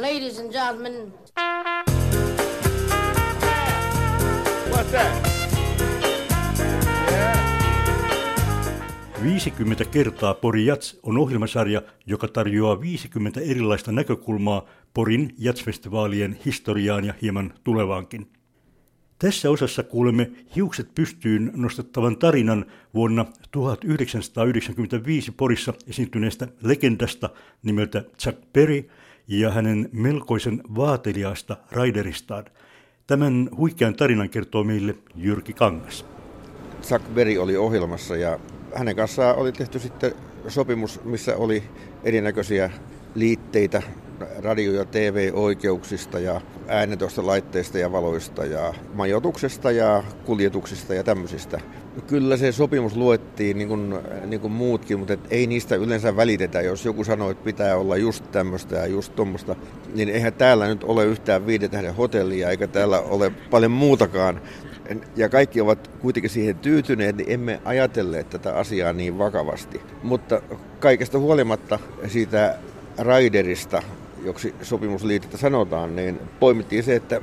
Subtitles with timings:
[0.00, 1.14] Ladies and gentlemen.
[4.70, 5.28] What's that?
[9.22, 17.14] 50 kertaa Pori Jats on ohjelmasarja, joka tarjoaa 50 erilaista näkökulmaa Porin jatsfestivaalien historiaan ja
[17.22, 18.30] hieman tulevaankin.
[19.18, 27.30] Tässä osassa kuulemme hiukset pystyyn nostettavan tarinan vuonna 1995 Porissa esiintyneestä legendasta
[27.62, 28.90] nimeltä Chuck Berry
[29.28, 32.44] ja hänen melkoisen vaateliaasta raideristaan.
[33.06, 36.06] Tämän huikean tarinan kertoo meille Jyrki Kangas.
[36.82, 38.38] Chuck Berry oli ohjelmassa ja
[38.74, 40.12] hänen kanssaan oli tehty sitten
[40.48, 41.62] sopimus, missä oli
[42.04, 42.70] erinäköisiä
[43.14, 43.82] liitteitä
[44.38, 51.60] radio- ja TV-oikeuksista ja äänetosta laitteista ja valoista ja majoituksesta ja kuljetuksista ja tämmöisistä.
[52.06, 53.94] Kyllä se sopimus luettiin niin kuin,
[54.26, 56.60] niin kuin muutkin, mutta et ei niistä yleensä välitetä.
[56.60, 59.56] Jos joku sanoo, että pitää olla just tämmöistä ja just tuommoista,
[59.94, 64.40] niin eihän täällä nyt ole yhtään viidetähden hotellia eikä täällä ole paljon muutakaan.
[65.16, 69.80] Ja kaikki ovat kuitenkin siihen tyytyneet, niin emme ajatelleet tätä asiaa niin vakavasti.
[70.02, 70.42] Mutta
[70.80, 72.58] kaikesta huolimatta siitä
[72.98, 73.82] Raiderista,
[74.24, 77.20] joksi sopimusliitettä sanotaan, niin poimittiin se, että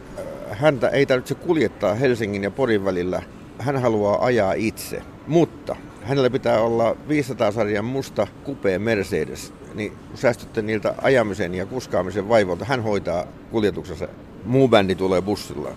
[0.50, 3.22] häntä ei tarvitse kuljettaa Helsingin ja Porin välillä.
[3.58, 10.94] Hän haluaa ajaa itse, mutta hänellä pitää olla 500-sarjan musta kupea Mercedes, niin säästytte niiltä
[11.02, 12.64] ajamisen ja kuskaamisen vaivolta.
[12.64, 14.08] Hän hoitaa kuljetuksensa.
[14.44, 15.70] Muu bändi tulee bussilla.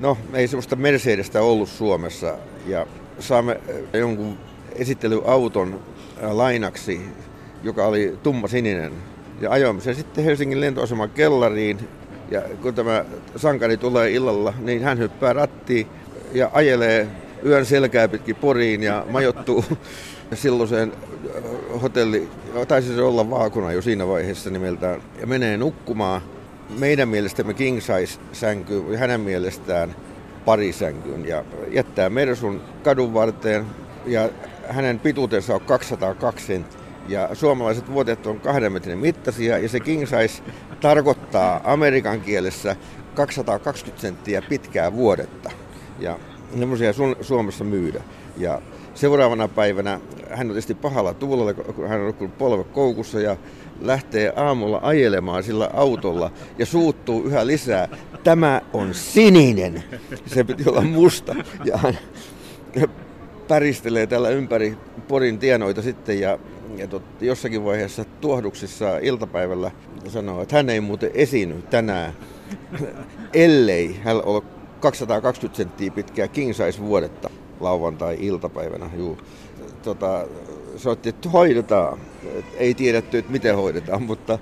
[0.00, 2.34] No, ei sellaista Mercedestä ollut Suomessa
[2.66, 2.86] ja
[3.18, 3.60] saamme
[3.92, 4.38] jonkun
[4.74, 5.80] esittelyauton
[6.22, 7.00] lainaksi,
[7.62, 8.92] joka oli tumma sininen.
[9.42, 11.78] Ja ajoimme sen sitten Helsingin lentoaseman kellariin.
[12.30, 13.04] Ja kun tämä
[13.36, 15.86] sankari tulee illalla, niin hän hyppää rattiin
[16.32, 17.08] ja ajelee
[17.46, 19.64] yön selkää pitkin Poriin ja majottuu
[20.34, 20.92] silloiseen
[21.82, 22.28] hotelli,
[22.68, 26.22] taisi se olla vaakuna jo siinä vaiheessa nimeltään, ja menee nukkumaan.
[26.78, 29.96] Meidän mielestämme king size sänky, hänen mielestään
[30.44, 33.66] parisänkyn ja jättää Mersun kadun varteen
[34.06, 34.28] ja
[34.68, 36.81] hänen pituutensa on 202 senttiä.
[37.08, 40.42] Ja suomalaiset vuotet on kahden metrin mittaisia ja se king size
[40.80, 42.76] tarkoittaa Amerikan kielessä
[43.14, 45.50] 220 senttiä pitkää vuodetta.
[45.98, 46.18] Ja
[46.58, 48.02] semmoisia Suomessa myydä.
[48.36, 48.62] Ja
[48.94, 53.36] seuraavana päivänä hän on tietysti pahalla tuulella, kun hän on nukkunut polve koukussa ja
[53.80, 57.88] lähtee aamulla ajelemaan sillä autolla ja suuttuu yhä lisää.
[58.24, 59.84] Tämä on sininen.
[60.26, 61.34] Se piti olla musta.
[61.64, 61.98] Ja hän
[63.48, 64.76] päristelee täällä ympäri
[65.08, 66.38] Porin tienoita sitten ja,
[66.78, 69.70] ja tot, jossakin vaiheessa tuohduksissa iltapäivällä
[70.08, 72.12] sanoo, että hän ei muuten esiinny tänään,
[73.34, 74.42] ellei hän ole
[74.80, 77.30] 220 senttiä pitkää king size vuodetta
[77.60, 78.90] lauantai-iltapäivänä.
[78.96, 79.18] Juu.
[79.82, 80.26] Tota,
[80.76, 81.98] sanottiin, että hoidetaan.
[82.34, 84.38] Et ei tiedetty, että miten hoidetaan, mutta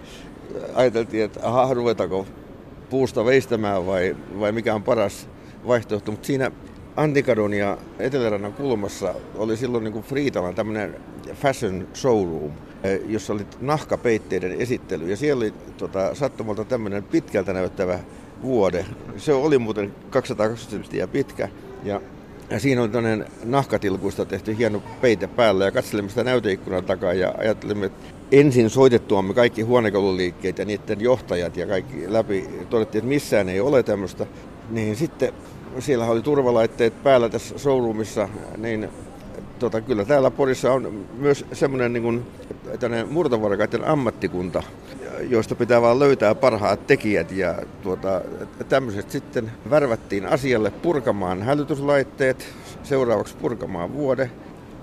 [0.75, 2.27] ajateltiin, että aha, ruvetaanko
[2.91, 5.29] puusta veistämään vai, vai mikä on paras
[5.67, 6.11] vaihtoehto.
[6.11, 6.51] Mutta siinä
[6.97, 10.97] Antikadon ja Etelärannan kulmassa oli silloin niin kuin Friitalan tämmöinen
[11.35, 12.53] fashion showroom,
[13.09, 15.11] jossa oli nahkapeitteiden esittely.
[15.11, 17.99] Ja siellä oli tota, sattumalta tämmöinen pitkältä näyttävä
[18.43, 18.87] vuode.
[19.17, 21.49] Se oli muuten 220 senttiä pitkä.
[21.85, 22.01] Ja
[22.51, 27.35] ja siinä on tämmöinen nahkatilkuista tehty hieno peite päällä ja katselimme sitä näyteikkunan takaa ja
[27.39, 33.49] ajattelimme, että ensin soitettuamme kaikki huonekaluliikkeet ja niiden johtajat ja kaikki läpi todettiin, että missään
[33.49, 34.27] ei ole tämmöistä.
[34.71, 35.33] Niin sitten
[35.79, 38.89] siellä oli turvalaitteet päällä tässä showroomissa, niin
[39.59, 42.27] tota, kyllä täällä Porissa on myös semmoinen niin
[43.11, 44.63] murtovarkaiden ammattikunta,
[45.29, 47.33] joista pitää vaan löytää parhaat tekijät.
[47.33, 48.21] Ja tuota,
[48.69, 52.49] tämmöiset sitten värvättiin asialle purkamaan hälytyslaitteet,
[52.83, 54.31] seuraavaksi purkamaan vuode,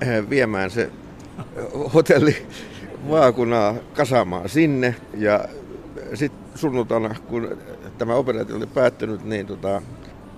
[0.02, 0.92] eh, viemään se
[1.94, 2.36] hotelli
[3.10, 5.46] vaakunaa kasaamaan sinne ja
[6.14, 7.58] sitten sunnuntaina, kun
[7.98, 9.82] tämä operaatio oli päättynyt, niin tota,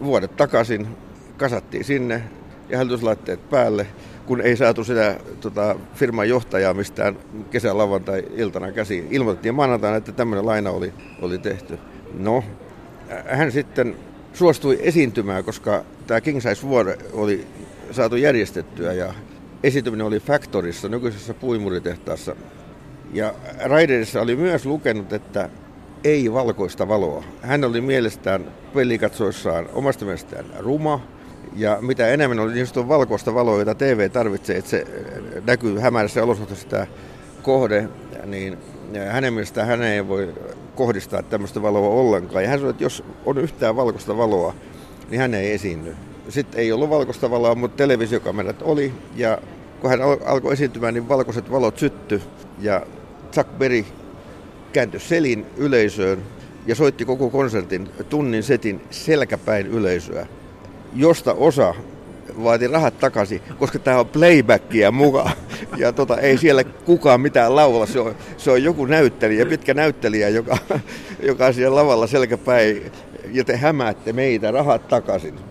[0.04, 0.88] vuodet takaisin
[1.38, 2.24] kasattiin sinne
[2.70, 3.88] ja hälytyslaitteet päälle
[4.30, 7.18] kun ei saatu sitä tota, firman johtajaa mistään
[7.52, 9.08] kesän lauantai-iltana käsiin.
[9.12, 11.80] Ilmoitettiin maanantaina, että tämmöinen laina oli, oli tehty.
[12.14, 12.44] No,
[13.28, 13.96] hän sitten
[14.34, 17.48] suostui esiintymään, koska tämä King Size vuode oli
[17.92, 19.13] saatu järjestettyä ja
[19.63, 22.36] esiintyminen oli Factorissa, nykyisessä puimuritehtaassa.
[23.13, 25.50] Ja Raiderissa oli myös lukenut, että
[26.04, 27.24] ei valkoista valoa.
[27.42, 31.01] Hän oli mielestään pelikatsoissaan omasta mielestään ruma,
[31.56, 34.86] ja mitä enemmän oli niin valkoista valoa, jota TV tarvitsee, että se
[35.46, 36.88] näkyy hämärässä olosuhteessa tämä
[37.42, 37.90] kohde,
[38.25, 38.57] niin
[39.10, 40.34] hänen mielestään hän ei voi
[40.75, 42.44] kohdistaa tämmöistä valoa ollenkaan.
[42.44, 44.54] Ja hän sanoi, että jos on yhtään valkoista valoa,
[45.10, 45.95] niin hän ei esiinny.
[46.30, 48.94] Sitten ei ollut valkoista valoa, mutta televisiokamerat oli.
[49.16, 49.38] Ja
[49.81, 52.22] kun hän alkoi esiintymään, niin valkoiset valot sytty.
[52.60, 52.81] Ja
[53.31, 53.86] Chuck Berry
[54.74, 56.24] kääntyi selin yleisöön
[56.66, 60.27] ja soitti koko konsertin tunnin setin selkäpäin yleisöä,
[60.95, 61.75] josta osa
[62.44, 65.31] vaati rahat takaisin, koska tämä on playbackia mukaan.
[65.77, 67.86] Ja tota, ei siellä kukaan mitään laulaa.
[67.86, 70.57] Se on, se on joku näyttelijä, pitkä näyttelijä, joka,
[71.30, 72.92] joka on siellä lavalla selkäpäin
[73.31, 75.49] ja te hämäätte meitä rahat takaisin.